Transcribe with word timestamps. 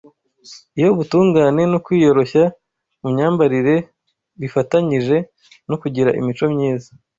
Iyo 0.77 0.87
ubutungane 0.93 1.61
no 1.71 1.77
kwiyoroshya 1.85 2.43
mu 3.01 3.07
myambarire 3.13 3.75
bifatanyije 4.39 5.17
no 5.69 5.75
kugira 5.81 6.11
imico 6.19 6.43
myiza 6.53 6.89